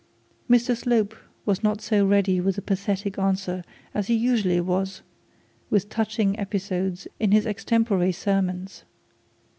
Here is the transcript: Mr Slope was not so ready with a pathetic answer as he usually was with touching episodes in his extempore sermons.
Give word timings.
Mr 0.49 0.75
Slope 0.75 1.15
was 1.45 1.61
not 1.61 1.79
so 1.79 2.03
ready 2.03 2.41
with 2.41 2.57
a 2.57 2.61
pathetic 2.63 3.19
answer 3.19 3.63
as 3.93 4.07
he 4.07 4.15
usually 4.15 4.59
was 4.59 5.03
with 5.69 5.89
touching 5.89 6.39
episodes 6.39 7.07
in 7.19 7.31
his 7.31 7.45
extempore 7.45 8.11
sermons. 8.11 8.83